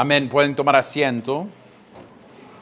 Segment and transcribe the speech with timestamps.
[0.00, 0.28] Amén.
[0.28, 1.48] Pueden tomar asiento.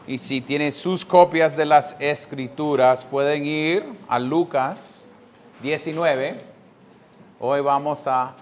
[0.07, 5.05] Y si tienen sus copias de las escrituras, pueden ir a Lucas
[5.63, 6.39] 19.
[7.39, 8.35] Hoy vamos a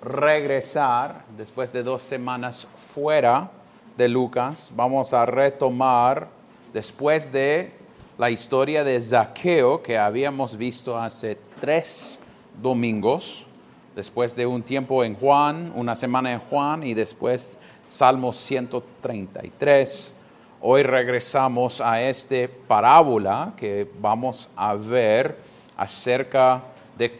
[0.00, 3.50] regresar, después de dos semanas fuera
[3.96, 6.28] de Lucas, vamos a retomar
[6.72, 7.72] después de
[8.18, 12.20] la historia de Zaqueo que habíamos visto hace tres
[12.62, 13.48] domingos,
[13.96, 20.14] después de un tiempo en Juan, una semana en Juan y después Salmo 133.
[20.60, 25.36] Hoy regresamos a esta parábola que vamos a ver
[25.76, 26.62] acerca
[26.98, 27.18] de,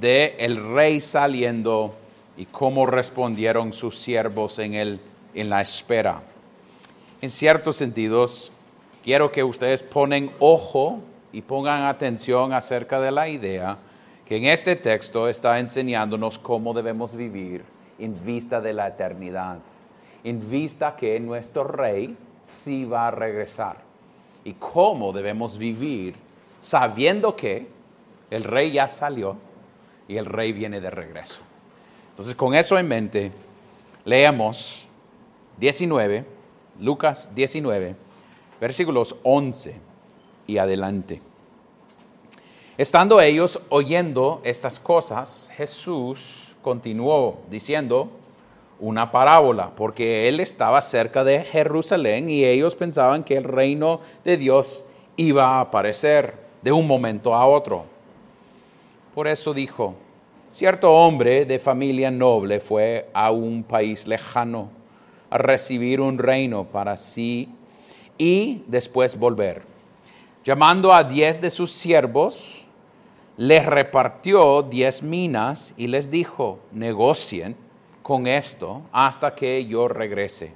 [0.00, 1.94] de el rey saliendo
[2.36, 5.00] y cómo respondieron sus siervos en, el,
[5.32, 6.20] en la espera.
[7.22, 8.52] En ciertos sentidos,
[9.02, 10.98] quiero que ustedes ponen ojo
[11.32, 13.78] y pongan atención acerca de la idea
[14.26, 17.64] que en este texto está enseñándonos cómo debemos vivir
[17.98, 19.58] en vista de la eternidad,
[20.24, 23.76] en vista que nuestro rey sí va a regresar
[24.42, 26.14] y cómo debemos vivir
[26.60, 27.66] sabiendo que
[28.30, 29.36] el rey ya salió
[30.08, 31.42] y el rey viene de regreso.
[32.10, 33.32] Entonces, con eso en mente,
[34.04, 34.86] leemos
[35.58, 36.24] 19,
[36.80, 37.94] Lucas 19,
[38.60, 39.74] versículos 11
[40.46, 41.20] y adelante.
[42.76, 48.10] Estando ellos oyendo estas cosas, Jesús continuó diciendo
[48.84, 54.36] una parábola, porque él estaba cerca de Jerusalén y ellos pensaban que el reino de
[54.36, 54.84] Dios
[55.16, 57.86] iba a aparecer de un momento a otro.
[59.14, 59.94] Por eso dijo,
[60.52, 64.68] cierto hombre de familia noble fue a un país lejano
[65.30, 67.48] a recibir un reino para sí
[68.18, 69.62] y después volver.
[70.44, 72.66] Llamando a diez de sus siervos,
[73.38, 77.63] les repartió diez minas y les dijo, negocien
[78.04, 80.52] con esto hasta que yo regrese.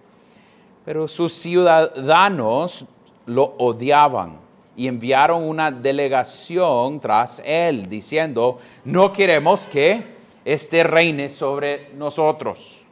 [0.84, 2.84] Pero sus ciudadanos
[3.24, 4.36] lo odiaban
[4.76, 10.02] y enviaron una delegación tras él, diciendo, no queremos que
[10.44, 12.84] este reine sobre nosotros.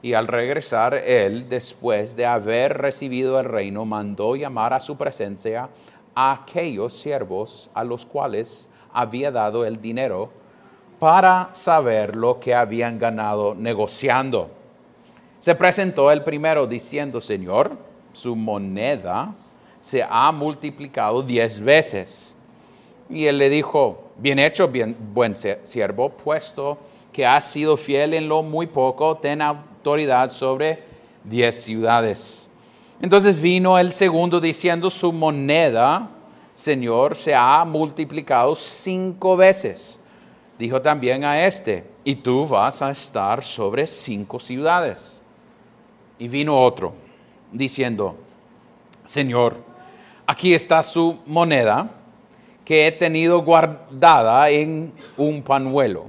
[0.00, 5.68] Y al regresar él, después de haber recibido el reino, mandó llamar a su presencia
[6.14, 10.30] a aquellos siervos a los cuales había dado el dinero
[11.02, 14.52] para saber lo que habían ganado negociando.
[15.40, 17.76] Se presentó el primero diciendo, Señor,
[18.12, 19.34] su moneda
[19.80, 22.36] se ha multiplicado diez veces.
[23.10, 26.78] Y él le dijo, bien hecho, bien, buen siervo, puesto
[27.12, 30.84] que has sido fiel en lo muy poco, ten autoridad sobre
[31.24, 32.48] diez ciudades.
[33.00, 36.08] Entonces vino el segundo diciendo, su moneda
[36.54, 39.98] Señor, se ha multiplicado cinco veces.
[40.62, 45.20] Dijo también a este, y tú vas a estar sobre cinco ciudades.
[46.20, 46.92] Y vino otro,
[47.50, 48.14] diciendo,
[49.04, 49.56] Señor,
[50.24, 51.90] aquí está su moneda
[52.64, 56.04] que he tenido guardada en un panuelo.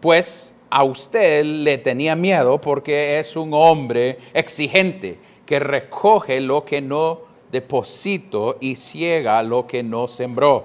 [0.00, 6.80] Pues a usted le tenía miedo porque es un hombre exigente que recoge lo que
[6.80, 7.20] no
[7.50, 10.64] deposito y ciega lo que no sembró.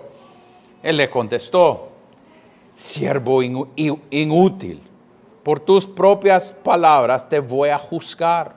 [0.81, 1.86] Él le contestó,
[2.77, 4.81] siervo inútil,
[5.43, 8.55] por tus propias palabras te voy a juzgar.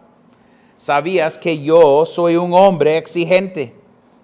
[0.77, 3.75] Sabías que yo soy un hombre exigente,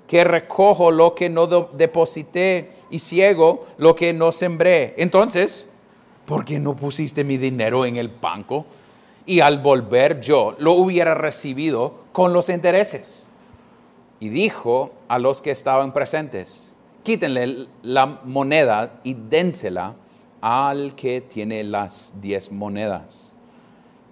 [0.07, 4.95] que recojo lo que no deposité y ciego lo que no sembré.
[4.99, 5.67] Entonces,
[6.27, 8.67] ¿por qué no pusiste mi dinero en el banco?
[9.25, 13.29] Y al volver yo lo hubiera recibido con los intereses
[14.21, 16.66] y dijo a los que estaban presentes,
[17.07, 19.95] quítenle la moneda y dénsela
[20.41, 23.33] al que tiene las diez monedas.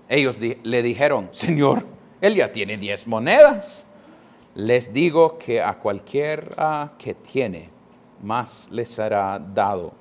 [0.09, 1.85] Ellos le dijeron, Señor,
[2.21, 3.89] él ya tiene diez monedas.
[4.55, 7.69] Les digo que a cualquiera que tiene,
[8.23, 9.93] más le será dado.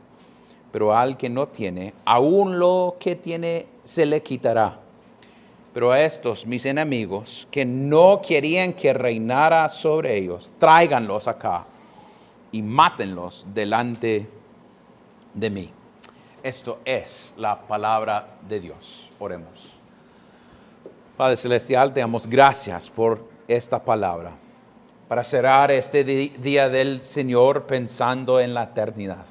[0.72, 4.78] Pero al que no tiene, aún lo que tiene se le quitará.
[5.74, 11.66] Pero a estos, mis enemigos, que no querían que reinara sobre ellos, tráiganlos acá
[12.54, 14.30] y mátenlos delante
[15.34, 15.70] de mí.
[16.42, 19.12] Esto es la palabra de Dios.
[19.20, 19.76] Oremos.
[21.18, 24.32] Padre Celestial, te damos gracias por esta palabra,
[25.10, 29.26] para cerrar este día del Señor pensando en la eternidad,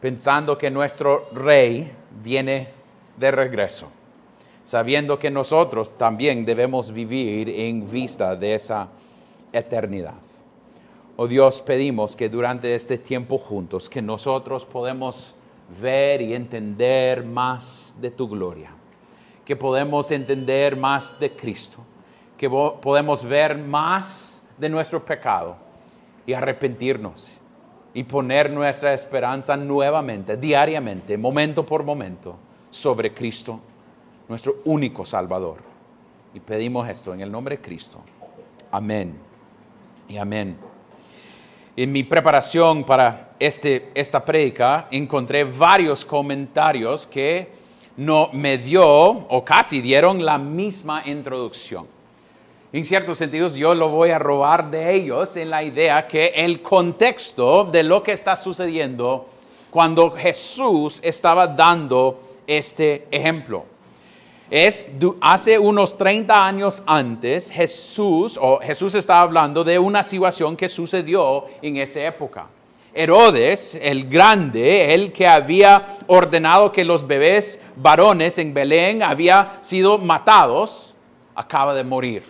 [0.00, 1.92] pensando que nuestro Rey
[2.22, 2.68] viene
[3.16, 3.88] de regreso
[4.64, 8.88] sabiendo que nosotros también debemos vivir en vista de esa
[9.52, 10.14] eternidad.
[11.16, 15.34] Oh Dios, pedimos que durante este tiempo juntos, que nosotros podemos
[15.80, 18.70] ver y entender más de tu gloria,
[19.44, 21.78] que podemos entender más de Cristo,
[22.38, 25.56] que podemos ver más de nuestro pecado
[26.26, 27.38] y arrepentirnos
[27.92, 32.36] y poner nuestra esperanza nuevamente, diariamente, momento por momento,
[32.70, 33.60] sobre Cristo,
[34.28, 35.58] nuestro único Salvador.
[36.32, 37.98] Y pedimos esto en el nombre de Cristo.
[38.70, 39.14] Amén.
[40.08, 40.71] Y amén.
[41.74, 47.48] En mi preparación para este, esta prédica encontré varios comentarios que
[47.96, 51.86] no me dio o casi dieron la misma introducción.
[52.74, 56.60] En ciertos sentidos yo lo voy a robar de ellos en la idea que el
[56.60, 59.28] contexto de lo que está sucediendo
[59.70, 63.71] cuando Jesús estaba dando este ejemplo.
[64.52, 64.90] Es
[65.22, 71.46] hace unos 30 años antes Jesús o Jesús estaba hablando de una situación que sucedió
[71.62, 72.48] en esa época.
[72.92, 79.96] Herodes, el grande, el que había ordenado que los bebés varones en Belén había sido
[79.96, 80.94] matados,
[81.34, 82.22] acaba de morir.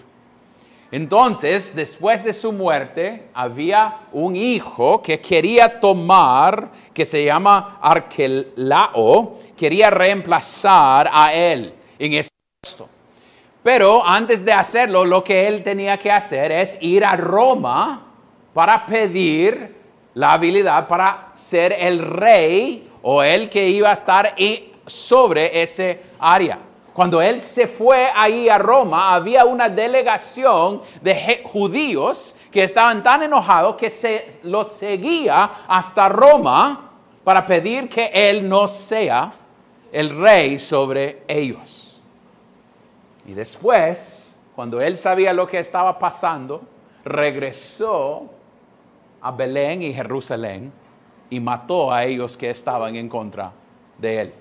[0.93, 9.39] Entonces, después de su muerte, había un hijo que quería tomar, que se llama Arquelao,
[9.57, 12.31] quería reemplazar a él en ese
[12.61, 12.89] puesto.
[13.63, 18.07] Pero antes de hacerlo, lo que él tenía que hacer es ir a Roma
[18.53, 19.83] para pedir
[20.15, 24.35] la habilidad para ser el rey o el que iba a estar
[24.87, 26.59] sobre ese área.
[26.93, 33.23] Cuando él se fue ahí a Roma, había una delegación de judíos que estaban tan
[33.23, 36.91] enojados que se los seguía hasta Roma
[37.25, 39.33] para pedir que él no sea
[39.93, 42.01] el rey sobre ellos.
[43.27, 46.63] Y después, cuando él sabía lo que estaba pasando,
[47.05, 48.31] regresó
[49.21, 50.73] a Belén y Jerusalén
[51.31, 53.53] y mató a ellos que estaban en contra
[53.99, 54.35] de él.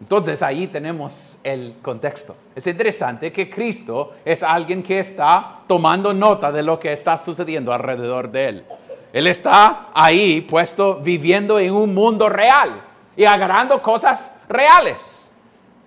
[0.00, 2.34] Entonces ahí tenemos el contexto.
[2.56, 7.72] Es interesante que Cristo es alguien que está tomando nota de lo que está sucediendo
[7.72, 8.64] alrededor de él.
[9.12, 15.30] Él está ahí puesto viviendo en un mundo real y agarrando cosas reales.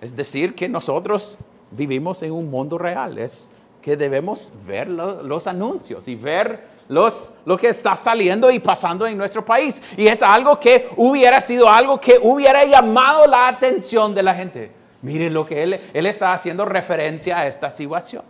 [0.01, 1.37] Es decir, que nosotros
[1.71, 3.17] vivimos en un mundo real.
[3.17, 3.49] Es
[3.81, 9.17] que debemos ver los anuncios y ver los, lo que está saliendo y pasando en
[9.17, 9.81] nuestro país.
[9.97, 14.71] Y es algo que hubiera sido algo que hubiera llamado la atención de la gente.
[15.01, 18.23] Miren lo que él, él está haciendo referencia a esta situación.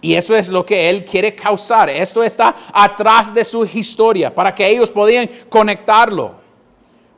[0.00, 1.88] Y eso es lo que él quiere causar.
[1.88, 6.41] Esto está atrás de su historia para que ellos puedan conectarlo.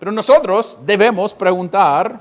[0.04, 2.20] Pero nosotros debemos preguntar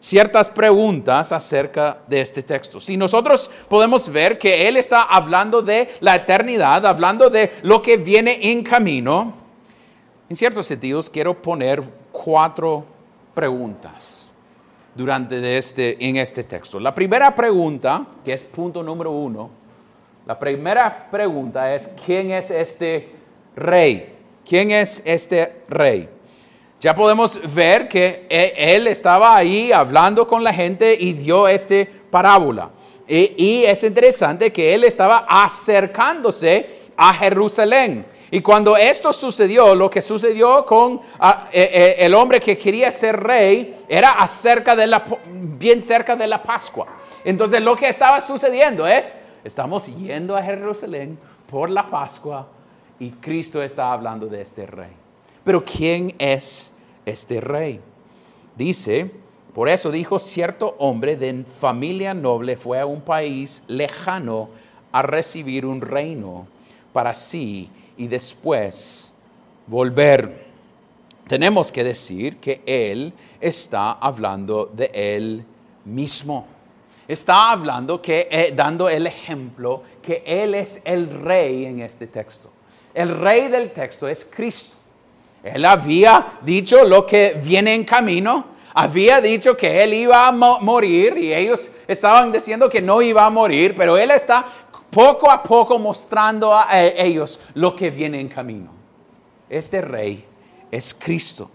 [0.00, 2.80] ciertas preguntas acerca de este texto.
[2.80, 7.98] Si nosotros podemos ver que Él está hablando de la eternidad, hablando de lo que
[7.98, 9.32] viene en camino,
[10.28, 11.80] en ciertos sentidos quiero poner
[12.10, 12.84] cuatro
[13.32, 14.28] preguntas
[14.92, 16.80] durante este, en este texto.
[16.80, 19.50] La primera pregunta, que es punto número uno,
[20.26, 23.08] la primera pregunta es, ¿quién es este
[23.54, 24.16] rey?
[24.44, 26.08] ¿Quién es este rey?
[26.80, 31.86] Ya podemos ver que e, él estaba ahí hablando con la gente y dio esta
[32.10, 32.70] parábola.
[33.06, 38.06] Y, es interesante que él estaba acercándose a Jerusalén.
[38.30, 41.00] Y cuando esto sucedió, lo que sucedió con
[41.52, 46.28] e, e, el hombre que quería ser rey era acerca de la, bien cerca de
[46.28, 46.86] la Pascua.
[47.24, 51.18] Entonces lo que estaba sucediendo es, estamos yendo a Jerusalén
[51.50, 52.46] por la Pascua
[53.00, 54.99] y Cristo está hablando de este rey.
[55.44, 56.72] Pero ¿quién es
[57.06, 57.80] este rey?
[58.56, 59.10] Dice,
[59.54, 64.50] por eso dijo, cierto hombre de familia noble fue a un país lejano
[64.92, 66.46] a recibir un reino
[66.92, 69.12] para sí y después
[69.66, 70.46] volver.
[71.26, 75.44] Tenemos que decir que él está hablando de él
[75.84, 76.46] mismo.
[77.06, 82.50] Está hablando que, eh, dando el ejemplo que él es el rey en este texto.
[82.94, 84.76] El rey del texto es Cristo.
[85.42, 91.16] Él había dicho lo que viene en camino, había dicho que él iba a morir
[91.18, 94.44] y ellos estaban diciendo que no iba a morir, pero él está
[94.90, 98.70] poco a poco mostrando a ellos lo que viene en camino.
[99.48, 100.24] Este rey
[100.70, 101.50] es Cristo.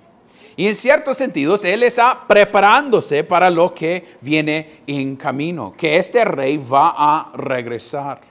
[0.58, 6.24] Y en ciertos sentidos, Él está preparándose para lo que viene en camino, que este
[6.24, 8.22] rey va a regresar.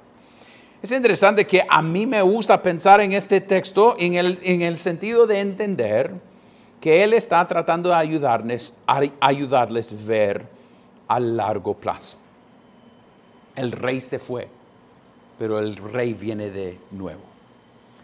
[0.84, 4.76] Es interesante que a mí me gusta pensar en este texto en el, en el
[4.76, 6.12] sentido de entender
[6.78, 10.44] que Él está tratando de ayudarles, a ayudarles ver
[11.08, 12.18] a largo plazo.
[13.56, 14.46] El rey se fue,
[15.38, 17.22] pero el rey viene de nuevo.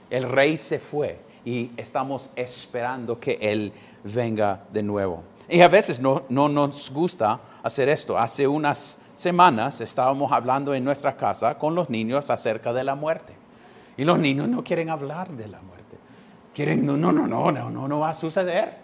[0.09, 5.23] El rey se fue y estamos esperando que Él venga de nuevo.
[5.51, 8.17] Y a veces no, no nos gusta hacer esto.
[8.17, 13.35] Hace unas semanas estábamos hablando en nuestra casa con los niños acerca de la muerte.
[13.97, 15.99] Y los niños no quieren hablar de la muerte.
[16.55, 18.77] Quieren, no, no, no, no, no, no, no va a suceder.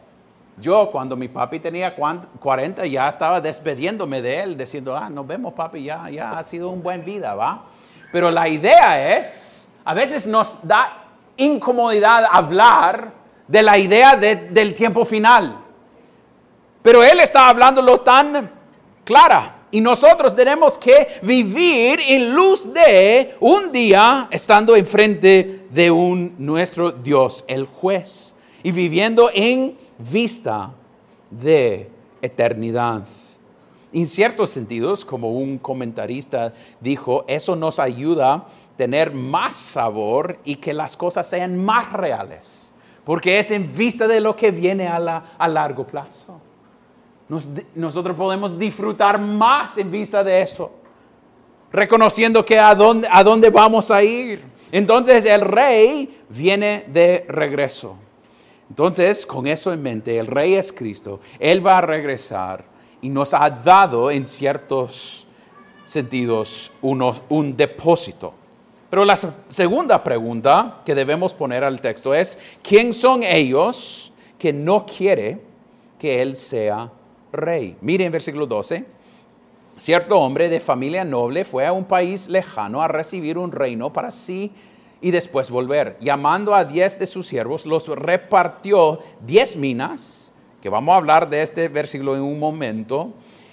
[0.59, 5.53] Yo cuando mi papi tenía 40 ya estaba despediéndome de él, diciendo, ah, nos vemos
[5.53, 7.65] papi, ya, ya ha sido un buen vida, ¿va?
[8.11, 11.05] Pero la idea es, a veces nos da
[11.37, 13.13] incomodidad hablar
[13.47, 15.59] de la idea del tiempo final.
[16.83, 18.51] Pero él está hablándolo tan
[19.05, 19.56] clara.
[19.77, 26.93] Y nosotros tenemos que vivir en luz de un día estando enfrente de un nuestro
[26.93, 30.73] Dios, el juez, y viviendo en vista
[31.31, 31.91] de
[32.23, 33.05] eternidad.
[33.93, 38.47] En ciertos sentidos, como un comentarista dijo, eso nos ayuda a
[38.79, 42.73] tener más sabor y que las cosas sean más reales,
[43.05, 46.41] porque es en vista de lo que viene a, a largo plazo.
[47.75, 50.71] Nosotros podemos disfrutar más en vista de eso,
[51.73, 54.45] reconociendo que a dónde, vamos a ir.
[54.71, 57.97] Entonces el rey viene de regreso.
[58.69, 62.65] Entonces, con eso en mente, el rey es Cristo, Él va a regresar
[63.01, 65.27] y nos ha dado en ciertos
[65.85, 68.35] sentidos un depósito.
[68.91, 69.17] Pero la
[69.49, 75.41] segunda pregunta que debemos poner al texto es, ¿quién son ellos que no quiere
[75.99, 76.91] que Él sea
[77.37, 77.77] rey?
[77.81, 78.85] Miren versículo 12.
[79.77, 84.11] Cierto hombre de familia noble fue a un país lejano a recibir un reino para
[84.11, 84.51] sí
[85.01, 85.99] y después volver.
[86.01, 91.43] Llamando a diez de sus siervos, los repartió diez minas, que vamos a hablar de
[91.43, 93.13] este versículo en un momento,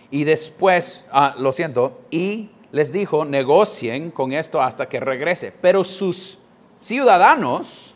[0.10, 5.52] y después, ah, lo siento, y les dijo, negocien con esto hasta que regrese.
[5.52, 6.40] Pero sus
[6.80, 7.96] ciudadanos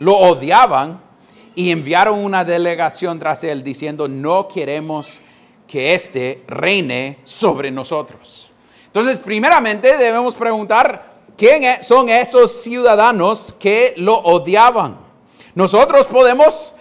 [0.00, 1.00] lo odiaban
[1.54, 5.20] y enviaron una delegación tras él diciendo, no queremos
[5.66, 8.50] que éste reine sobre nosotros.
[8.86, 14.98] Entonces, primeramente debemos preguntar, ¿Quién e-, son esos ciudadanos que lo odiaban?
[15.54, 16.74] Nosotros podemos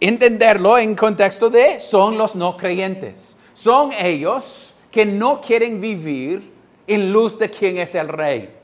[0.00, 3.36] entenderlo en contexto de son los no creyentes.
[3.52, 6.52] Son ellos que no quieren vivir
[6.86, 8.54] en luz de quién es el rey.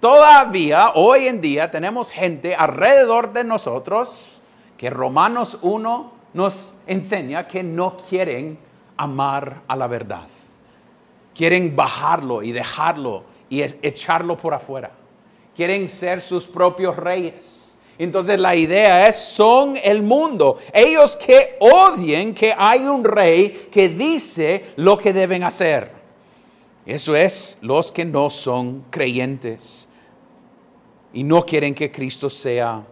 [0.00, 4.41] Todavía hoy en día tenemos gente alrededor de nosotros
[4.82, 8.58] que Romanos 1 nos enseña que no quieren
[8.96, 10.26] amar a la verdad.
[11.32, 14.90] Quieren bajarlo y dejarlo y echarlo por afuera.
[15.54, 17.78] Quieren ser sus propios reyes.
[17.96, 20.58] Entonces la idea es, son el mundo.
[20.74, 25.92] Ellos que odien que hay un rey que dice lo que deben hacer.
[26.84, 29.88] Eso es los que no son creyentes
[31.12, 32.84] y no quieren que Cristo sea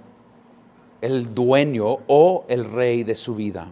[1.00, 3.68] el dueño o el rey de su vida.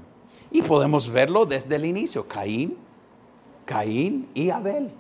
[0.51, 2.77] Y podemos verlo desde el inicio, Caín,
[3.65, 4.91] Caín y Abel.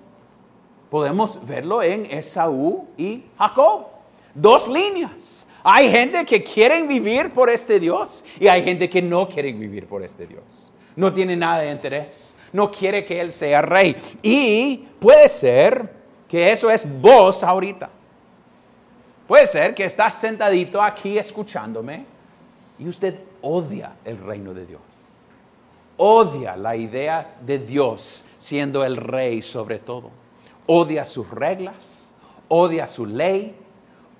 [0.91, 3.87] Podemos verlo en Esaú y Jacob.
[4.35, 5.47] Dos líneas.
[5.63, 9.87] Hay gente que quieren vivir por este Dios y hay gente que no quiere vivir
[9.87, 10.71] por este Dios.
[10.97, 12.37] No tiene nada de interés.
[12.53, 13.97] No quiere que Él sea rey.
[14.23, 15.93] Y puede ser
[16.27, 17.91] que eso es vos ahorita.
[19.27, 22.18] Puede ser que estás sentadito aquí escuchándome
[22.79, 24.83] y usted odia el reino de Dios.
[25.97, 30.11] Odia la idea de Dios siendo el rey sobre todo
[30.69, 32.15] odia sus reglas,
[32.49, 33.57] odia su ley,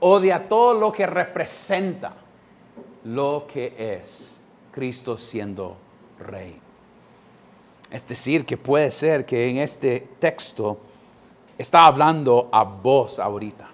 [0.01, 2.15] odia todo lo que representa
[3.05, 4.41] lo que es
[4.73, 5.77] Cristo siendo
[6.19, 6.59] rey.
[7.91, 10.79] Es decir, que puede ser que en este texto
[11.57, 13.69] está hablando a vos ahorita,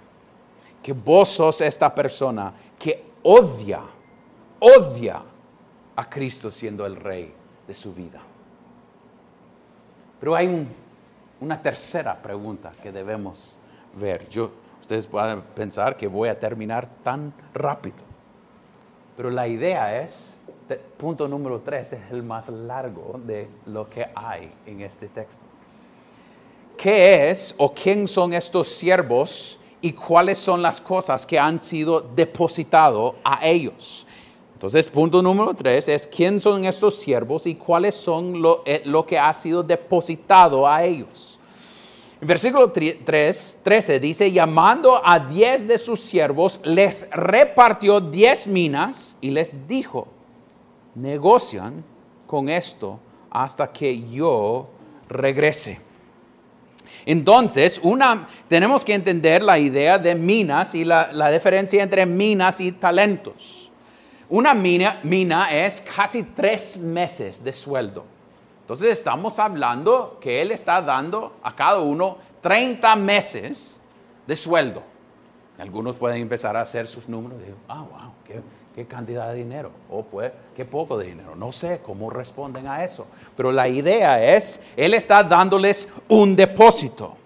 [0.82, 3.82] que vos sos esta persona que odia,
[4.58, 5.22] odia
[5.96, 7.32] a Cristo siendo el rey
[7.66, 8.20] de su vida.
[10.20, 10.84] Pero hay un
[11.44, 13.58] una tercera pregunta que debemos
[13.94, 14.28] ver.
[14.28, 17.96] Yo, ustedes pueden pensar que voy a terminar tan rápido,
[19.16, 20.36] pero la idea es,
[20.96, 25.44] punto número tres, es el más largo de lo que hay en este texto.
[26.76, 32.00] ¿Qué es o quién son estos siervos y cuáles son las cosas que han sido
[32.00, 34.06] depositado a ellos?
[34.64, 39.04] Entonces, punto número tres es quién son estos siervos y cuáles son lo, eh, lo
[39.04, 41.38] que ha sido depositado a ellos.
[42.18, 49.18] En versículo 3, 13 dice, llamando a diez de sus siervos, les repartió diez minas
[49.20, 50.08] y les dijo,
[50.94, 51.84] negocian
[52.26, 54.70] con esto hasta que yo
[55.10, 55.78] regrese.
[57.04, 62.62] Entonces, una, tenemos que entender la idea de minas y la, la diferencia entre minas
[62.62, 63.63] y talentos.
[64.34, 68.04] Una mina, mina es casi tres meses de sueldo.
[68.62, 73.78] Entonces estamos hablando que Él está dando a cada uno 30 meses
[74.26, 74.82] de sueldo.
[75.56, 78.42] Algunos pueden empezar a hacer sus números y decir, ah, wow, qué,
[78.74, 81.36] qué cantidad de dinero, o pues, qué poco de dinero.
[81.36, 83.06] No sé cómo responden a eso.
[83.36, 87.16] Pero la idea es, Él está dándoles un depósito.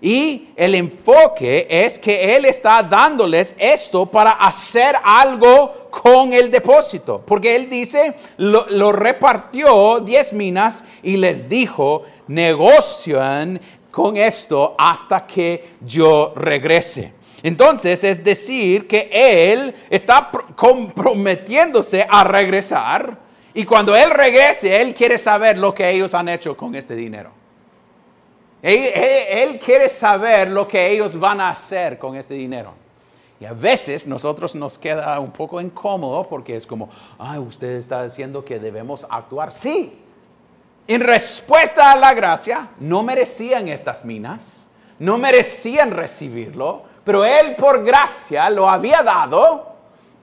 [0.00, 7.22] Y el enfoque es que Él está dándoles esto para hacer algo con el depósito.
[7.24, 15.70] Porque Él dice, lo, repartió diez minas y les dijo, negocian con esto hasta que
[15.80, 17.12] yo regrese.
[17.42, 23.18] Entonces es decir que Él está comprometiéndose a regresar
[23.54, 27.32] y cuando Él regrese, Él quiere saber lo que ellos han hecho con este dinero.
[28.60, 32.72] Él, quiere saber lo que ellos van a hacer con este dinero.
[33.40, 36.88] Y a veces nosotros nos queda un poco incómodo porque es como,
[37.18, 39.52] ay, usted está diciendo que debemos actuar.
[39.52, 39.96] Sí,
[40.88, 47.84] en respuesta a la gracia, no merecían estas minas, no merecían recibirlo, pero Él por
[47.84, 49.68] gracia lo había dado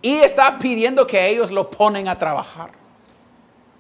[0.02, 2.72] y está pidiendo que ellos lo ponen a trabajar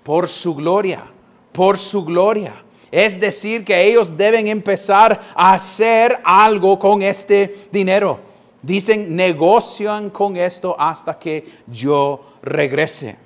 [0.03, 1.03] por su gloria,
[1.51, 2.64] por su gloria.
[2.95, 8.21] Es decir, que ellos deben empezar a hacer algo con este dinero.
[8.61, 13.17] Dicen, negocian con esto hasta que yo regrese.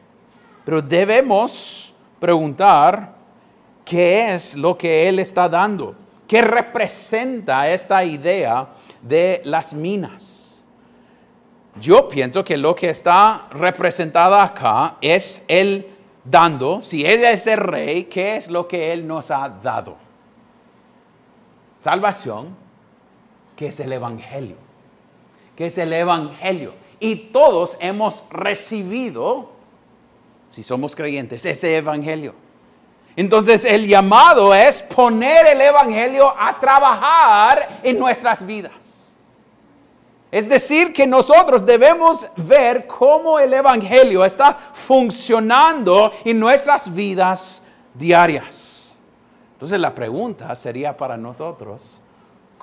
[0.65, 3.13] Pero debemos preguntar,
[3.85, 5.93] ¿qué es lo que Él está dando?
[6.27, 8.69] ¿Qué representa esta idea
[9.03, 10.65] de las minas?
[11.79, 15.98] Yo pienso que lo que está representado acá es el
[16.29, 19.97] dando, si Él es el rey, ¿qué es lo que Él nos ha dado?
[21.79, 22.55] Salvación,
[23.55, 24.57] que es el Evangelio,
[25.55, 26.73] que es el Evangelio.
[26.99, 29.51] Y todos hemos recibido,
[30.49, 32.35] si somos creyentes, ese Evangelio.
[33.15, 38.88] Entonces el llamado es poner el Evangelio a trabajar en nuestras vidas.
[40.31, 47.63] Es decir, que nosotros debemos ver cómo el Evangelio está funcionando en nuestras vidas
[47.95, 48.95] diarias.
[49.53, 51.99] Entonces la pregunta sería para nosotros,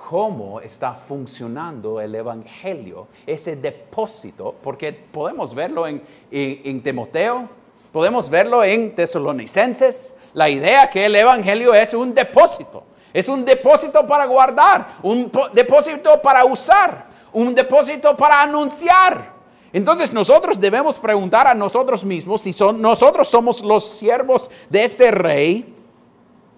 [0.09, 4.55] ¿cómo está funcionando el Evangelio, ese depósito?
[4.63, 6.01] Porque podemos verlo en,
[6.31, 7.49] en, Timoteo,
[7.91, 12.83] podemos verlo en Tesalonicenses, la idea que el Evangelio es un depósito.
[13.13, 17.06] Es un depósito para guardar, un depósito para usar
[17.37, 19.33] un depósito para anunciar.
[19.71, 25.11] Entonces nosotros debemos preguntar a nosotros mismos, si son, nosotros somos los siervos de este
[25.11, 25.75] rey,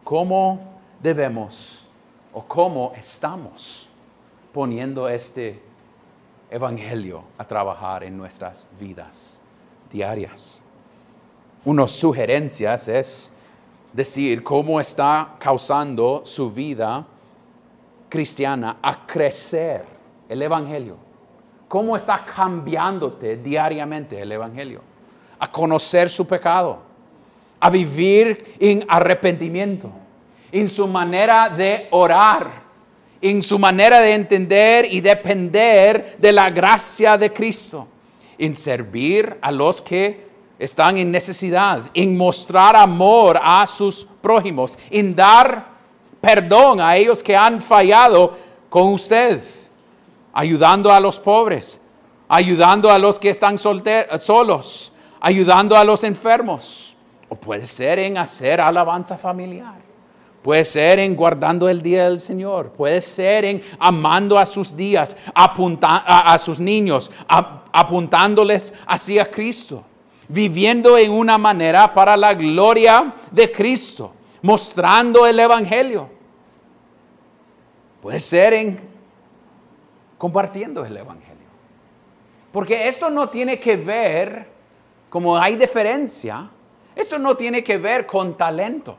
[0.06, 1.86] ¿cómo debemos
[2.32, 3.90] o cómo estamos
[4.54, 5.62] poniendo este
[6.50, 9.42] evangelio a trabajar en nuestras vidas
[9.92, 10.62] diarias?
[11.66, 13.34] Unas sugerencias es
[13.92, 17.06] decir cómo está causando su vida
[18.08, 19.99] cristiana a crecer
[20.30, 20.96] el Evangelio?
[21.68, 24.82] ¿Cómo está cambiándote diariamente el Evangelio?
[25.40, 26.80] A conocer su pecado,
[27.60, 29.92] a vivir en arrepentimiento,
[30.52, 32.62] en su manera de orar,
[33.22, 37.88] en su manera de entender y depender de la gracia de Cristo,
[38.38, 45.16] en servir a los que están en necesidad, en mostrar amor a sus prójimos, en
[45.16, 45.68] dar
[46.22, 48.38] perdón a ellos que han fallado
[48.70, 49.42] con usted
[50.34, 51.80] ayudando a los pobres,
[52.28, 56.96] ayudando a los que están solos, ayudando a los enfermos.
[57.28, 59.90] O puede ser en hacer alabanza familiar.
[60.42, 62.72] Puede ser en guardando el día del Señor.
[62.72, 69.84] Puede ser en amando a sus días, a, sus niños, apuntándoles hacia Cristo.
[70.28, 74.14] Viviendo en una manera para la gloria de Cristo.
[74.42, 76.10] Mostrando el Evangelio.
[78.02, 78.89] Puede ser en
[80.20, 81.48] compartiendo el Evangelio.
[82.52, 84.48] Porque esto no tiene que ver,
[85.10, 86.50] como hay diferencia,
[86.96, 88.98] esto no tiene que ver con talento.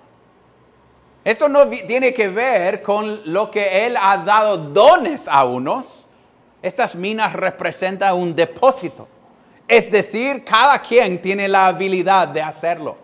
[1.22, 6.06] Esto no tiene que ver con lo que Él ha dado dones a unos.
[6.62, 9.06] Estas minas representan un depósito.
[9.68, 12.96] Es decir, cada quien tiene la habilidad de hacerlo.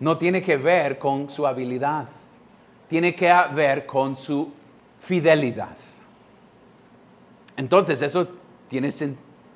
[0.00, 2.06] No tiene que ver con su habilidad.
[2.88, 4.50] Tiene que ver con su
[5.00, 5.76] fidelidad.
[7.56, 8.28] Entonces, eso
[8.68, 8.90] tiene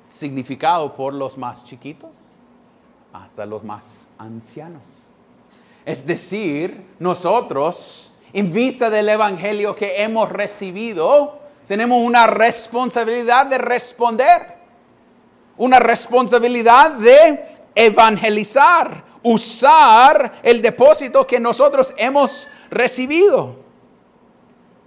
[0.07, 2.27] significado por los más chiquitos
[3.13, 4.81] hasta los más ancianos.
[5.85, 14.61] Es decir, nosotros, en vista del Evangelio que hemos recibido, tenemos una responsabilidad de responder.
[15.57, 23.57] una responsabilidad de evangelizar, usar el depósito que nosotros hemos recibido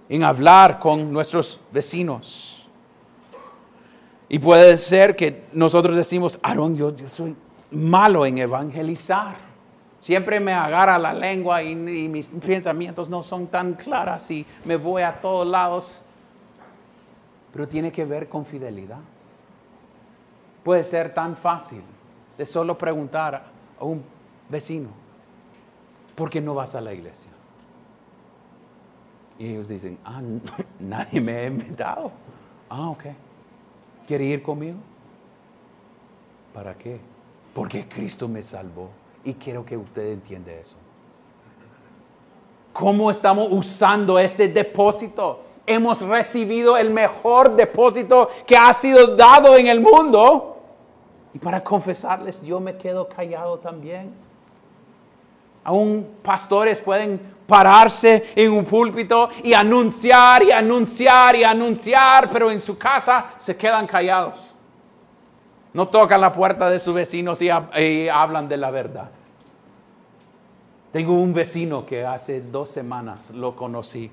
[0.09, 2.54] en hablar con nuestros vecinos.
[4.27, 7.35] Y puede ser que nosotros decimos, Aarón, yo, yo soy
[7.71, 9.35] malo en evangelizar.
[9.99, 15.01] Siempre me agarra la lengua y, mis pensamientos no son tan claras y me voy
[15.01, 16.01] a todos lados.
[17.51, 18.99] Pero tiene que ver con fidelidad.
[20.63, 21.81] Puede ser tan fácil
[22.37, 23.45] de solo preguntar
[23.79, 24.03] a un
[24.49, 24.89] vecino,
[26.15, 27.29] ¿por qué no vas a la iglesia?
[29.37, 30.21] Y ellos dicen, ah,
[30.79, 32.11] nadie me ha invitado.
[32.69, 33.05] Ah, ok.
[34.07, 34.77] ¿Quiere ir conmigo?
[36.53, 36.99] ¿Para qué?
[37.53, 38.89] Porque Cristo me salvó
[39.23, 40.75] y quiero que usted entienda eso.
[42.71, 45.41] ¿Cómo estamos usando este depósito?
[45.65, 50.57] Hemos recibido el mejor depósito que ha sido dado en el mundo.
[51.33, 54.13] Y para confesarles, yo me quedo callado también.
[55.63, 62.59] Aún pastores pueden pararse en un púlpito y anunciar y anunciar y anunciar, pero en
[62.59, 64.55] su casa se quedan callados.
[65.73, 67.49] No tocan la puerta de sus vecinos y,
[68.09, 69.09] hablan de la verdad.
[70.91, 74.09] Tengo un vecino que hace dos semanas lo conocí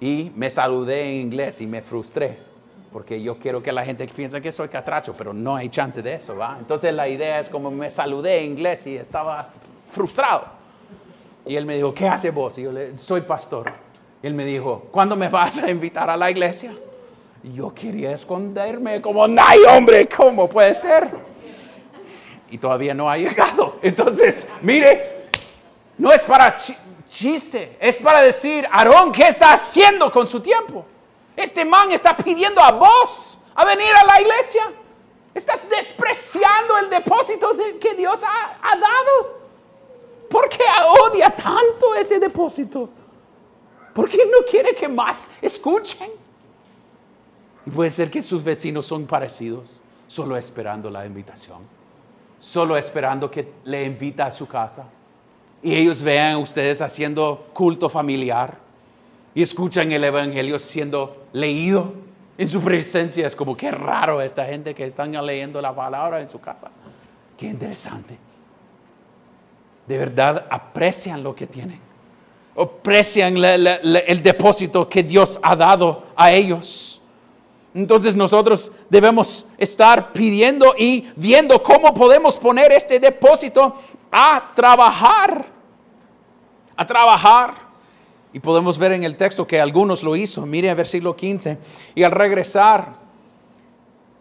[0.00, 2.48] y me saludé en inglés y me frustré
[2.92, 6.14] porque yo quiero que la gente piense que soy catracho, pero no hay chance de
[6.14, 6.56] eso, ¿va?
[6.58, 9.46] Entonces la idea es como me saludé en inglés y estaba
[9.86, 10.57] frustrado.
[11.48, 12.58] Y él me dijo, ¿qué hace vos?
[12.58, 13.72] Y yo le soy pastor.
[14.22, 16.76] Y él me dijo, ¿cuándo me vas a invitar a la iglesia?
[17.42, 20.06] Y yo quería esconderme como, ¡ay, hombre!
[20.14, 21.08] ¿Cómo puede ser?
[22.50, 23.78] Y todavía no ha llegado.
[23.82, 25.28] Entonces, mire,
[25.96, 26.54] no es para
[27.10, 30.84] chiste, es para decir, Aarón, ¿qué está haciendo con su tiempo?
[31.34, 34.70] Este man está pidiendo a vos a venir a la iglesia.
[35.34, 39.37] Estás despreciando el depósito que Dios ha, ha dado.
[40.28, 40.64] ¿Por qué
[41.06, 42.88] odia tanto ese depósito?
[43.94, 46.10] ¿Por qué no quiere que más escuchen?
[47.66, 51.58] Y puede ser que sus vecinos son parecidos, solo esperando la invitación,
[52.38, 54.84] solo esperando que le invita a su casa.
[55.62, 58.58] Y ellos vean a ustedes haciendo culto familiar
[59.34, 61.92] y escuchan el Evangelio siendo leído
[62.36, 63.26] en su presencia.
[63.26, 66.70] Es como qué raro esta gente que están leyendo la palabra en su casa.
[67.36, 68.27] Qué interesante.
[69.88, 71.80] De verdad aprecian lo que tienen.
[72.54, 77.00] Aprecian el depósito que Dios ha dado a ellos.
[77.74, 83.74] Entonces nosotros debemos estar pidiendo y viendo cómo podemos poner este depósito
[84.12, 85.46] a trabajar.
[86.76, 87.54] A trabajar
[88.32, 90.44] y podemos ver en el texto que algunos lo hizo.
[90.44, 91.56] Mire el versículo 15.
[91.94, 92.92] Y al regresar,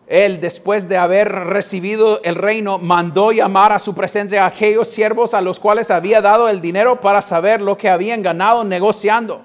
[0.08, 5.34] él, después de haber recibido el reino, mandó llamar a su presencia a aquellos siervos
[5.34, 9.42] a los cuales había dado el dinero para saber lo que habían ganado negociando.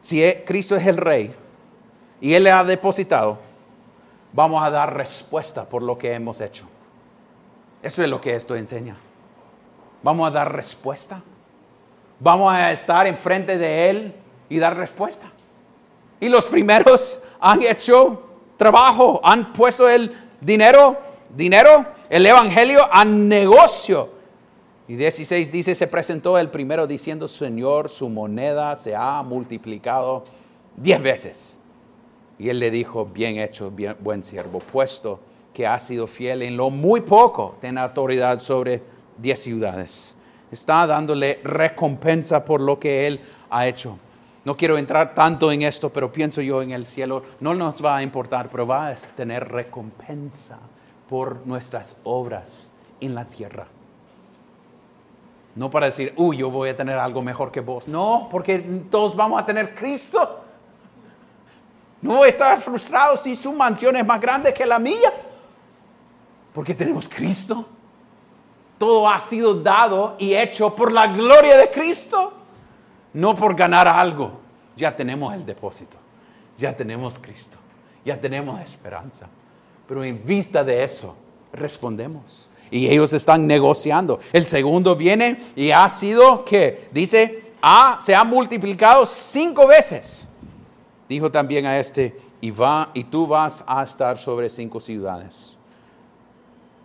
[0.00, 1.34] Si e, Cristo es el rey
[2.20, 3.38] y Él le ha depositado,
[4.32, 6.66] vamos a dar respuesta por lo que hemos hecho.
[7.82, 8.96] Eso es lo que esto enseña.
[10.02, 11.22] Vamos a dar respuesta
[12.18, 14.14] vamos a estar enfrente de Él
[14.48, 15.30] y dar respuesta.
[16.20, 18.25] Y los primeros han hecho
[18.56, 20.98] trabajo, han puesto el dinero,
[21.34, 24.10] dinero, el evangelio a negocio.
[24.88, 30.24] Y 16 dice, se presentó el primero diciendo, Señor, su moneda se ha multiplicado
[30.76, 31.58] diez veces.
[32.38, 35.20] Y él le dijo, bien hecho, bien, buen siervo, puesto
[35.52, 38.82] que ha sido fiel en lo muy poco, tiene autoridad sobre
[39.18, 40.16] diez ciudades
[40.50, 43.98] está dándole recompensa por lo que Él ha hecho.
[44.46, 47.96] No quiero entrar tanto en esto, pero pienso yo en el cielo, no nos va
[47.96, 50.60] a importar, pero va a tener recompensa
[51.08, 53.66] por nuestras obras en la tierra.
[55.56, 57.88] No para decir, uy, yo voy a tener algo mejor que vos.
[57.88, 60.44] No, porque todos vamos a tener Cristo.
[62.00, 65.12] No voy a estar frustrado si su mansión es más grande que la mía.
[66.54, 67.66] Porque tenemos Cristo.
[68.78, 72.35] Todo ha sido dado y hecho por la gloria de Cristo,
[73.16, 74.40] no por ganar algo.
[74.76, 75.96] Ya tenemos el depósito,
[76.56, 77.56] ya tenemos Cristo,
[78.04, 79.26] ya tenemos esperanza.
[79.88, 81.16] Pero en vista de eso,
[81.52, 82.48] respondemos.
[82.70, 84.20] Y ellos están negociando.
[84.32, 90.28] El segundo viene y ha sido que dice, ah, se ha multiplicado cinco veces.
[91.08, 95.56] Dijo también a este, y va y tú vas a estar sobre cinco ciudades.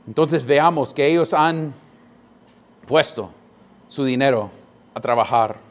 [0.08, 1.74] Entonces veamos que ellos han
[2.88, 3.32] puesto
[3.88, 4.50] su dinero
[4.94, 5.70] a trabajar.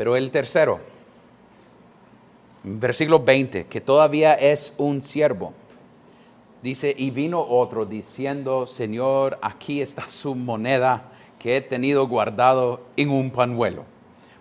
[0.00, 0.80] Pero el tercero,
[2.62, 5.52] versículo 20, que todavía es un siervo.
[6.62, 13.10] Dice, y vino otro diciendo, Señor, aquí está su moneda que he tenido guardado en
[13.10, 13.84] un panuelo.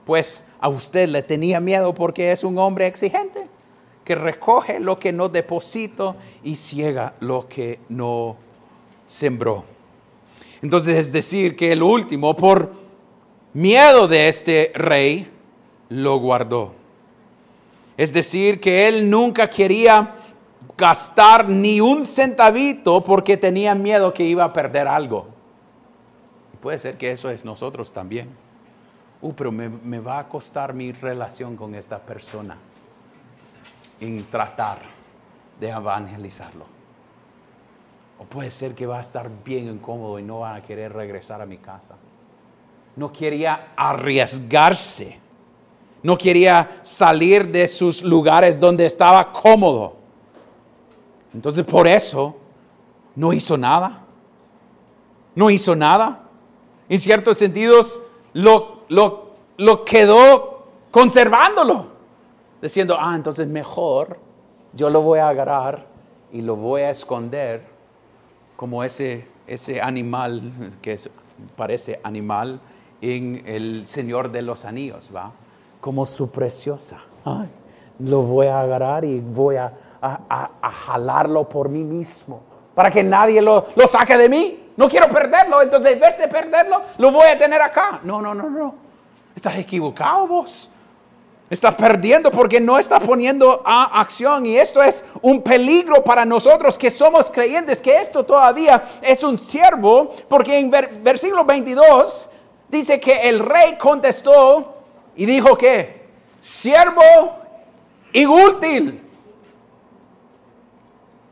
[0.06, 3.46] Pues a usted le tenía miedo porque es un hombre exigente,
[4.06, 8.38] que recoge lo que no deposito y ciega lo que no
[9.08, 9.66] sembró.
[10.62, 12.72] Entonces es decir que el último, por
[13.54, 15.34] miedo de este rey,
[15.90, 16.74] lo guardó.
[17.98, 20.16] Es decir, que él nunca quería
[20.78, 25.28] gastar ni un centavito porque tenía miedo que iba a perder algo.
[26.54, 28.30] Y puede ser que eso es nosotros también.
[29.22, 32.58] Uh, pero me, me va a costar mi relación con esta persona
[34.00, 34.80] en tratar
[35.60, 36.66] de evangelizarlo.
[38.18, 41.42] O puede ser que va a estar bien incómodo y no va a querer regresar
[41.42, 41.96] a mi casa.
[42.96, 45.20] No quería arriesgarse
[46.02, 49.96] no quería salir de sus lugares donde estaba cómodo.
[51.34, 52.36] Entonces por eso
[53.16, 54.04] no hizo nada.
[55.36, 56.24] No hizo nada.
[56.88, 58.00] En ciertos sentidos
[58.34, 61.88] lo, lo, lo quedó conservándolo.
[62.62, 64.20] Diciendo, ah, entonces mejor
[64.74, 65.86] yo lo voy a agarrar
[66.32, 67.64] y lo voy a esconder
[68.56, 70.98] como ese, ese animal que
[71.56, 72.60] parece animal
[73.02, 75.32] en el Señor de los Anillos, ¿va?
[75.80, 76.98] Como su preciosa.
[78.00, 79.72] lo voy a agarrar y voy a,
[80.86, 82.42] jalarlo por mí mismo
[82.74, 84.70] para que nadie lo, lo, saque de mí.
[84.78, 88.00] No quiero perderlo, entonces en vez de perderlo, lo voy a tener acá.
[88.04, 88.76] No, no, no, no.
[89.36, 90.72] Estás equivocado vos.
[91.50, 96.78] Estás perdiendo porque no estás poniendo a acción y esto es un peligro para nosotros
[96.78, 102.30] que somos creyentes, que esto todavía es un siervo, porque en versículo 22
[102.70, 104.79] dice que el rey contestó,
[105.16, 106.08] y dijo que,
[106.40, 107.04] siervo
[108.14, 109.02] inútil,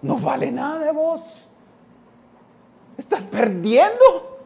[0.02, 1.48] no vale nada vos.
[2.98, 4.38] Estás perdiendo.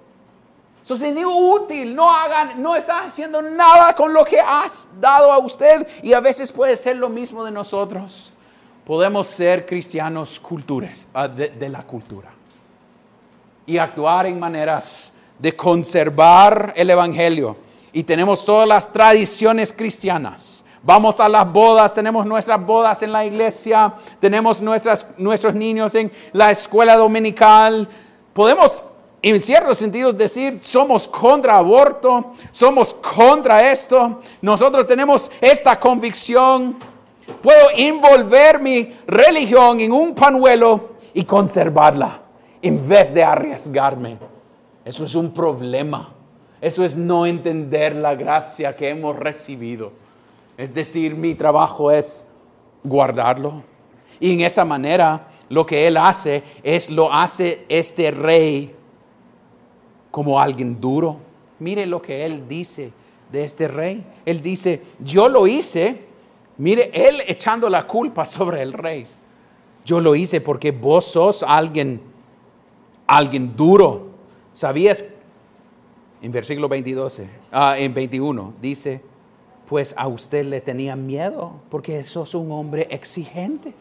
[0.83, 5.87] Sos inútil, no hagan, no estás haciendo nada con lo que has dado a usted.
[6.01, 8.33] Y a veces puede ser lo mismo de nosotros.
[8.85, 10.41] Podemos ser cristianos
[11.13, 12.29] ah, de la cultura.
[13.65, 17.55] Y actuar en maneras de conservar el Evangelio
[17.93, 20.63] y tenemos todas las tradiciones cristianas.
[20.83, 26.49] Vamos a las bodas, tenemos nuestras bodas en la iglesia, tenemos nuestros niños en la
[26.49, 27.87] escuela dominical.
[28.33, 28.83] Podemos
[29.21, 34.19] en ciertos sentidos decir, somos contra aborto, somos contra esto.
[34.41, 36.77] Nosotros tenemos esta convicción.
[37.43, 42.21] Puedo envolver mi religión en un panuelo y conservarla
[42.59, 44.17] en vez de arriesgarme.
[44.83, 46.15] Eso es un problema.
[46.61, 49.91] Eso es no entender la gracia que hemos recibido.
[50.57, 52.23] Es decir, mi trabajo es
[52.83, 53.63] guardarlo.
[54.19, 58.75] Y en esa manera lo que él hace es lo hace este rey
[60.11, 61.17] como alguien duro.
[61.59, 62.93] Mire lo que él dice
[63.31, 64.05] de este rey.
[64.25, 66.01] Él dice, yo lo hice.
[66.57, 69.07] Mire, él echando la culpa sobre el rey.
[69.83, 72.01] Yo lo hice porque vos sos alguien,
[73.07, 74.11] alguien duro.
[74.53, 75.03] ¿Sabías
[76.21, 79.01] en versículo 22, ah, en 21, dice,
[79.67, 83.73] pues a usted le tenía miedo, porque sos un hombre exigente,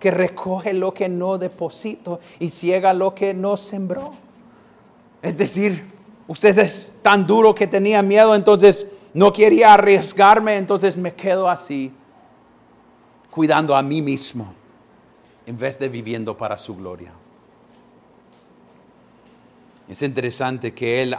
[0.00, 4.12] que recoge lo que no deposito y ciega lo que no sembró.
[5.22, 5.84] Es decir,
[6.26, 11.92] usted es tan duro que tenía miedo, entonces no quería arriesgarme, entonces me quedo así,
[13.30, 14.52] cuidando a mí mismo,
[15.46, 17.12] en vez de viviendo para su gloria.
[19.88, 21.14] Es interesante que él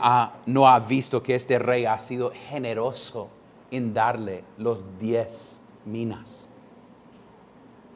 [0.47, 3.29] no ha visto que este rey ha sido generoso
[3.69, 6.47] en darle los diez minas.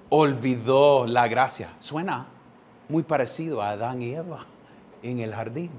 [0.09, 1.73] Olvidó la gracia.
[1.79, 2.27] Suena
[2.87, 4.45] muy parecido a Adán y Eva
[5.01, 5.71] en el jardín.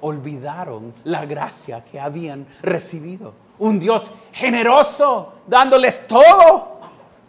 [0.00, 3.34] Olvidaron la gracia que habían recibido.
[3.58, 6.80] Un Dios generoso dándoles todo.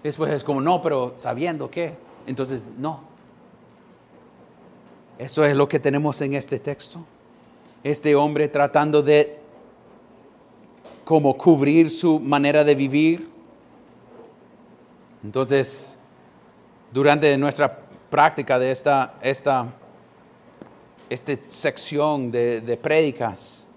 [0.01, 1.93] Después es como, no, pero sabiendo que.
[2.25, 3.01] Entonces, no,
[5.21, 6.99] eso es lo que tenemos en este texto.
[7.83, 9.37] Este hombre tratando de
[11.05, 13.29] como cubrir su manera de vivir.
[15.23, 15.95] Entonces,
[16.91, 17.79] durante nuestra
[18.09, 19.71] práctica de esta, esta,
[21.07, 23.67] esta sección de, de prédicas,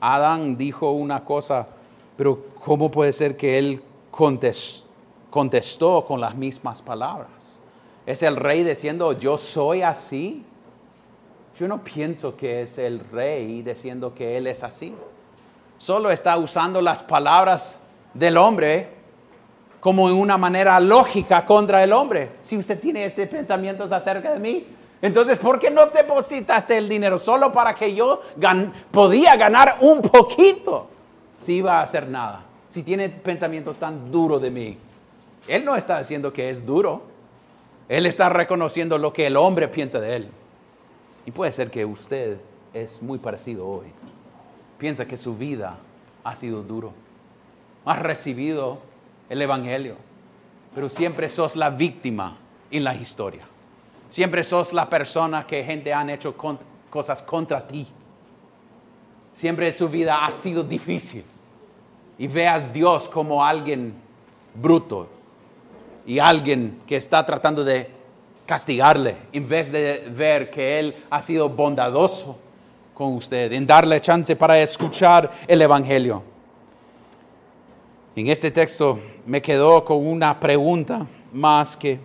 [0.00, 1.68] Adán dijo una cosa,
[2.16, 3.80] pero ¿cómo puede ser que él
[4.10, 7.60] contestó con las mismas palabras?
[8.04, 10.44] Es el rey diciendo, yo soy así.
[11.58, 14.94] Yo no pienso que es el rey diciendo que él es así.
[15.76, 17.82] Solo está usando las palabras
[18.14, 18.90] del hombre
[19.80, 22.30] como en una manera lógica contra el hombre.
[22.42, 24.66] Si usted tiene este pensamiento acerca de mí,
[25.02, 28.22] entonces, ¿por qué no depositaste el dinero solo para que yo
[28.92, 30.88] podía ganar un poquito?
[31.40, 34.78] Si iba a hacer nada, si tiene pensamientos tan duros de mí.
[35.48, 37.02] Él no está diciendo que es duro.
[37.88, 40.30] Él está reconociendo lo que el hombre piensa de él.
[41.28, 42.38] Y puede ser que usted
[42.72, 43.88] es muy parecido hoy.
[44.78, 45.76] Piensa que su vida
[46.24, 46.94] ha sido duro.
[47.84, 48.78] Has recibido
[49.28, 49.96] el Evangelio,
[50.74, 52.38] pero siempre sos la víctima
[52.70, 53.46] en la historia.
[54.08, 56.34] Siempre sos la persona que gente han hecho
[56.88, 57.86] cosas contra ti.
[59.36, 61.26] Siempre su vida ha sido difícil.
[62.16, 63.92] Y ve a Dios como alguien
[64.54, 65.10] bruto
[66.06, 67.97] y alguien que está tratando de
[68.48, 72.38] castigarle en vez de ver que Él ha sido bondadoso
[72.94, 76.22] con usted, en darle chance para escuchar el Evangelio.
[78.16, 82.00] En este texto me quedó con una pregunta más que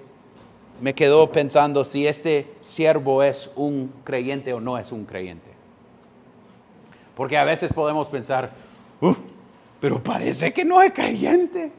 [0.81, 5.49] me quedó pensando si este siervo es un creyente o no es un creyente.
[7.15, 8.51] Porque a veces podemos pensar,
[9.79, 11.71] pero parece que no es creyente.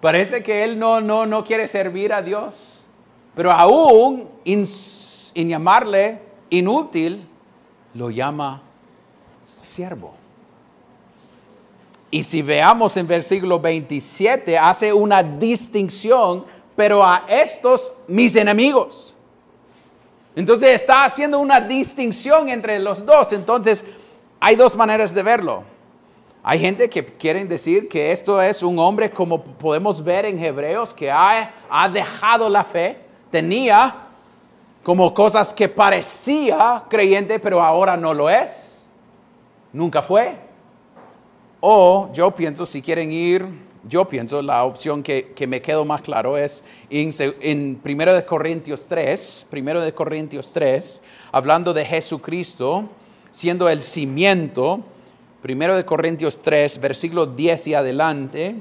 [0.00, 2.83] Parece que él no, no, no quiere servir a Dios.
[3.34, 6.20] Pero aún en llamarle
[6.50, 7.26] inútil,
[7.94, 8.62] lo llama
[9.56, 10.14] siervo.
[12.10, 16.44] Y si veamos en versículo 27, hace una distinción
[16.76, 19.14] pero a estos mis enemigos.
[20.36, 23.32] Entonces está haciendo una distinción entre los dos.
[23.32, 23.84] Entonces
[24.40, 25.64] hay dos maneras de verlo.
[26.42, 30.92] Hay gente que quieren decir que esto es un hombre como podemos ver en Hebreos
[30.92, 32.98] que ha, ha dejado la fe,
[33.34, 33.96] tenía
[34.84, 38.86] como cosas que parecía creyente pero ahora no lo es.
[39.72, 40.36] Nunca fue.
[41.58, 43.44] O yo pienso si quieren ir
[43.88, 48.86] yo pienso la opción que, me quedó más claro es en, en 1 de Corintios
[48.88, 52.88] 3, 1 de Corintios 3, hablando de Jesucristo
[53.32, 54.80] siendo el cimiento,
[55.46, 58.54] 1 de Corintios 3, versículo 10 y adelante,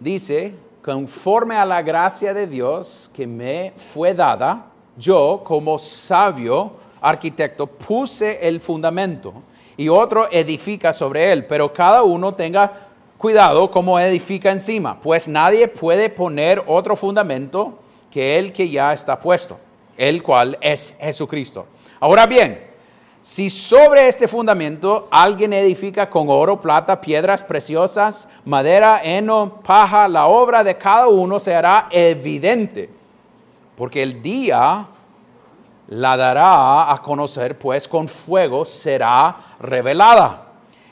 [0.00, 4.66] dice, conforme a la gracia de Dios que me fue dada,
[4.98, 9.32] yo como sabio arquitecto puse el fundamento
[9.78, 12.70] y otro edifica sobre él, pero cada uno tenga
[13.16, 17.78] cuidado como edifica encima, pues nadie puede poner otro fundamento
[18.10, 19.58] que el que ya está puesto,
[19.96, 21.66] el cual es Jesucristo.
[21.98, 22.73] Ahora bien,
[23.24, 30.26] si sobre este fundamento alguien edifica con oro, plata, piedras preciosas, madera, heno, paja, la
[30.26, 32.90] obra de cada uno será evidente,
[33.78, 34.86] porque el día
[35.88, 40.44] la dará a conocer, pues con fuego será revelada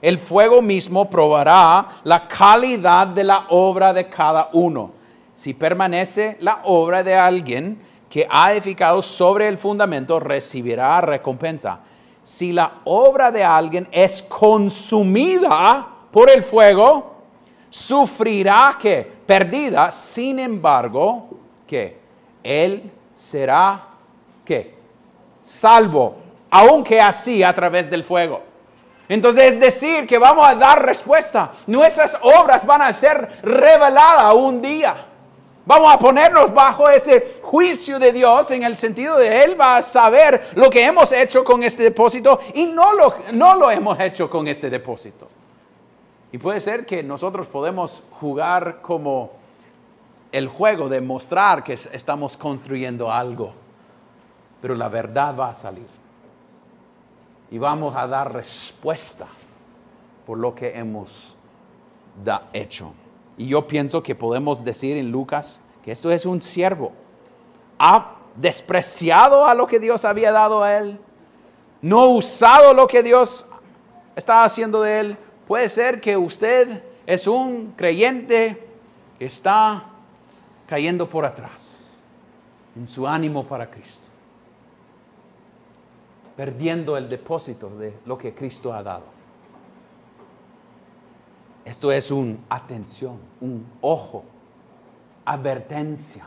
[0.03, 4.91] el fuego mismo probará la calidad de la obra de cada uno.
[5.33, 11.81] Si permanece la obra de alguien que ha edificado sobre el fundamento, recibirá recompensa.
[12.23, 17.17] Si la obra de alguien es consumida por el fuego,
[17.69, 21.29] sufrirá que perdida, sin embargo,
[21.67, 21.99] que
[22.43, 23.89] él será
[24.45, 24.75] que
[25.41, 26.17] salvo,
[26.51, 28.43] aunque así a través del fuego.
[29.09, 31.51] Entonces es decir que vamos a dar respuesta.
[31.67, 35.07] Nuestras obras van a ser reveladas un día.
[35.65, 39.83] Vamos a ponernos bajo ese juicio de Dios en el sentido de Él va a
[39.83, 44.29] saber lo que hemos hecho con este depósito y no lo, no lo hemos hecho
[44.29, 45.29] con este depósito.
[46.33, 49.33] Y puede ser que nosotros podemos jugar como
[50.33, 53.53] el juego de mostrar que estamos construyendo algo,
[54.61, 55.87] pero la verdad va a salir
[57.53, 59.27] y vamos a dar respuesta
[60.27, 61.37] por lo que hemos
[62.55, 62.95] hecho.
[63.43, 66.93] Y yo pienso que podemos decir en Lucas que esto es un siervo.
[67.77, 71.01] Ha despreciado a lo que Dios había dado a él.
[71.81, 73.45] No ha usado lo que Dios
[74.15, 75.17] estaba haciendo de él.
[75.49, 78.65] Puede ser que usted es un creyente
[79.19, 79.87] que está
[80.69, 81.99] cayendo por atrás
[82.77, 84.07] en su ánimo para Cristo
[86.37, 89.22] perdiendo el depósito de lo que Cristo ha dado.
[91.65, 94.25] Esto es un atención, un ojo,
[95.25, 96.27] advertencia.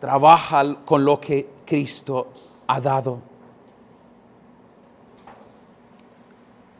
[0.00, 2.32] Trabaja con lo que Cristo
[2.66, 3.20] ha dado.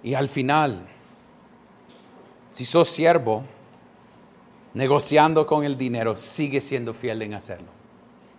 [0.02, 0.86] Y al final,
[2.50, 3.42] si sos siervo,
[4.74, 7.68] negociando con el dinero, sigue siendo fiel en hacerlo,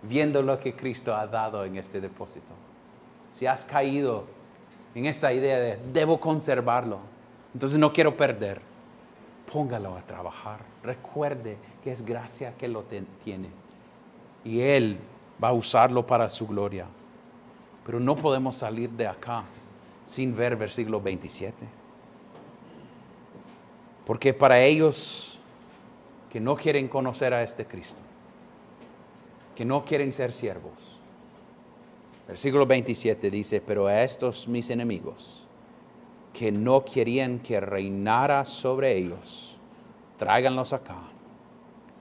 [0.02, 2.52] viendo lo que Cristo ha dado en este depósito
[3.38, 4.24] si has caído
[4.94, 7.00] en esta idea de debo conservarlo,
[7.56, 8.60] entonces no quiero perder.
[9.50, 10.60] póngalo a trabajar.
[10.82, 12.84] Recuerde que es gracia que lo
[13.24, 13.48] tiene.
[14.44, 14.98] Y Él
[15.42, 16.84] va a usarlo para su gloria.
[17.86, 19.44] Pero no podemos salir de acá
[20.04, 21.54] sin ver versículo 27.
[24.04, 25.38] Porque para ellos
[26.30, 28.02] que no quieren conocer a este Cristo,
[29.54, 31.00] que no quieren ser siervos,
[32.28, 35.45] versículo 27 dice, pero a estos mis enemigos,
[36.36, 39.56] que no querían que reinara sobre ellos,
[40.18, 40.98] tráiganlos acá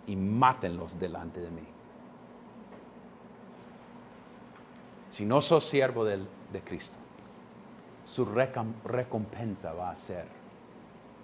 [0.07, 1.63] y mátenlos delante de mí.
[5.09, 6.19] Si no sos siervo de,
[6.65, 6.97] Cristo,
[8.03, 10.27] su recompensa va a ser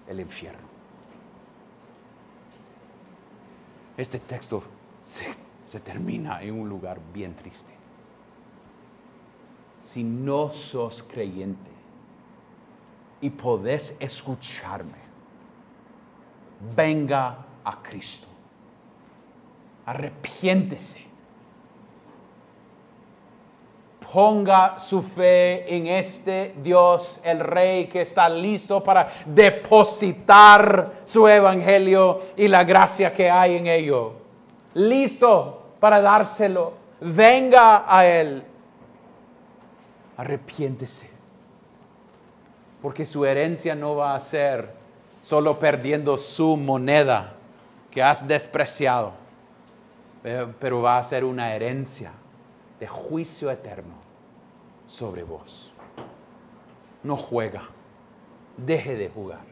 [0.08, 0.70] el infierno.
[3.98, 4.64] Este texto
[5.02, 5.26] se,
[5.64, 7.74] se termina en un lugar bien triste.
[9.82, 11.81] Si no sos creyente,
[13.22, 14.98] y podés escucharme,
[16.76, 18.28] venga a Cristo.
[19.86, 21.10] Arrepiéntese.
[24.12, 32.20] Ponga su fe en este Dios, el Rey, que está listo para depositar su evangelio
[32.36, 34.14] y la gracia que hay en ello.
[34.74, 36.74] Listo para dárselo.
[37.00, 38.44] Venga a Él.
[40.18, 41.11] Arrepiéntese
[42.82, 44.74] porque su herencia no va a ser
[45.22, 47.34] solo perdiendo su moneda
[47.92, 49.14] que has despreciado,
[50.24, 52.12] eh, pero va a ser una herencia
[52.80, 53.94] de juicio eterno
[54.88, 55.72] sobre vos.
[57.04, 57.64] No juega,
[58.58, 59.52] deje de jugar.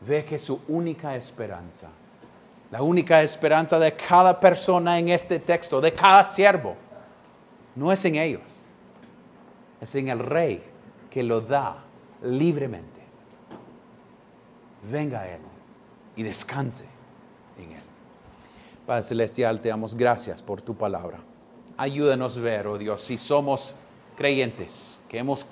[0.00, 1.88] Ve que su única esperanza,
[2.70, 6.76] la única esperanza de cada persona en este texto, de cada siervo,
[7.74, 8.62] no es en ellos,
[9.80, 10.62] es en el rey
[11.10, 11.84] que lo da
[12.22, 13.00] libremente.
[14.90, 15.40] Venga a Él
[16.16, 16.86] y descanse
[17.58, 17.82] en Él.
[18.86, 21.18] Padre Celestial, te damos gracias por tu palabra.
[21.76, 23.76] Ayúdanos a ver, oh Dios, si somos
[24.16, 25.46] creyentes, que hemos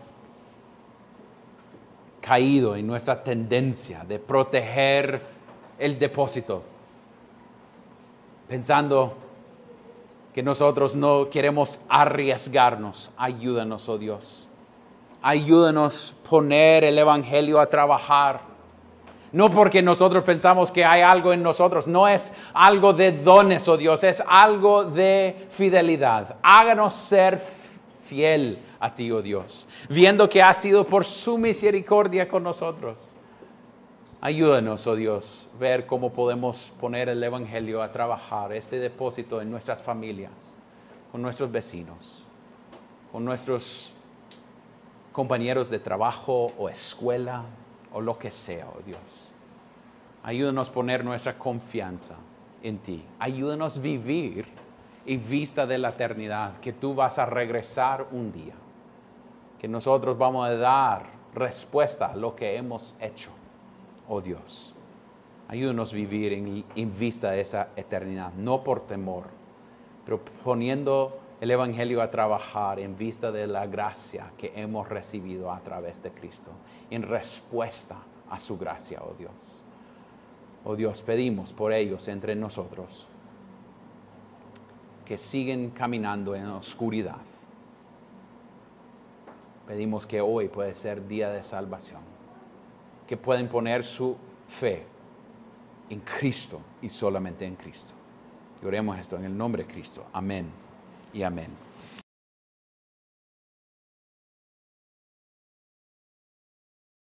[2.20, 5.22] caído en nuestra tendencia de proteger
[5.78, 6.62] el depósito,
[8.48, 9.14] pensando
[10.34, 13.10] que nosotros no queremos arriesgarnos.
[13.16, 14.46] Ayúdanos, oh Dios
[15.26, 18.42] ayúdanos poner el Evangelio a trabajar.
[19.32, 23.76] No porque nosotros pensamos que hay algo en nosotros, no es algo de dones, oh
[23.76, 26.36] Dios, es algo de fidelidad.
[26.42, 27.42] Háganos ser
[28.06, 33.14] fiel a ti, oh Dios, viendo que ha sido por su misericordia con nosotros.
[34.20, 39.82] Ayúdanos, oh Dios, ver cómo podemos poner el Evangelio a trabajar, este depósito en nuestras
[39.82, 40.56] familias,
[41.10, 42.22] con nuestros vecinos,
[43.10, 43.92] con nuestros
[45.16, 47.42] compañeros de trabajo o escuela
[47.90, 49.30] o lo que sea, oh Dios.
[50.22, 52.16] Ayúdanos a poner nuestra confianza
[52.62, 53.02] en ti.
[53.18, 54.44] Ayúdanos a vivir
[55.06, 58.52] y vista de la eternidad, que tú vas a regresar un día,
[59.58, 63.30] que nosotros vamos a dar respuesta a lo que hemos hecho,
[64.10, 64.74] oh Dios.
[65.48, 69.28] Ayúdanos a vivir en, en vista de esa eternidad, no por temor,
[70.04, 75.60] pero poniendo el Evangelio a trabajar en vista de la gracia que hemos recibido a
[75.60, 76.50] través de Cristo,
[76.90, 77.98] en respuesta
[78.30, 79.62] a su gracia, oh Dios.
[80.64, 83.06] Oh Dios, pedimos por ellos entre nosotros
[85.04, 87.20] que siguen caminando en oscuridad.
[89.68, 92.00] Pedimos que hoy puede ser día de salvación,
[93.06, 94.16] que pueden poner su
[94.48, 94.84] fe
[95.90, 97.92] en Cristo y solamente en Cristo.
[98.60, 100.06] Y oremos esto en el nombre de Cristo.
[100.12, 100.65] Amén
[101.12, 101.65] y amén.